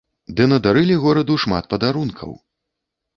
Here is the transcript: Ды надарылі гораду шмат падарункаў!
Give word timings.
Ды 0.37 0.45
надарылі 0.53 0.95
гораду 1.03 1.35
шмат 1.43 1.67
падарункаў! 1.73 2.31